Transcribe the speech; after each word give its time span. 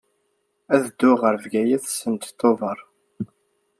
Ad 0.73 0.81
dduɣ 0.87 1.17
ɣer 1.23 1.35
Bgayet 1.43 1.83
send 1.89 2.21
Tubeṛ. 2.39 2.79